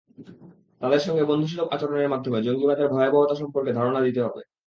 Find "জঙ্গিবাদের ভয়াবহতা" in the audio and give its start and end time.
2.41-3.35